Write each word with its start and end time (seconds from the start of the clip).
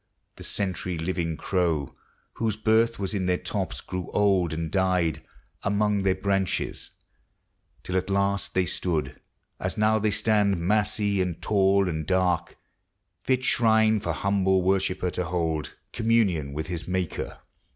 The 0.37 0.43
century 0.43 0.97
living 0.97 1.37
crow, 1.37 1.93
Whose 2.33 2.55
birth 2.55 2.97
was 2.97 3.13
in 3.13 3.27
their 3.27 3.37
tops, 3.37 3.81
grew 3.81 4.09
old 4.13 4.51
and 4.51 4.71
died 4.71 5.21
Among 5.61 6.01
their 6.01 6.15
branches, 6.15 6.89
till 7.83 7.95
at 7.95 8.09
last 8.09 8.55
they 8.55 8.65
stood, 8.65 9.21
As 9.59 9.77
now 9.77 9.99
they 9.99 10.09
stand, 10.09 10.57
massy 10.57 11.21
and 11.21 11.39
tall 11.39 11.87
and 11.87 12.07
dark, 12.07 12.57
Fit 13.19 13.43
shrine 13.43 13.99
for 13.99 14.13
humble 14.13 14.63
worshipper 14.63 15.11
to 15.11 15.25
hold 15.25 15.75
Communion 15.93 16.51
with 16.51 16.65
his 16.65 16.87
Maker. 16.87 17.37